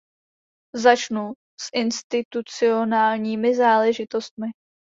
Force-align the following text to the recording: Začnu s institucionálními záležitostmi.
Začnu 0.75 1.33
s 1.61 1.65
institucionálními 1.73 3.55
záležitostmi. 3.55 4.47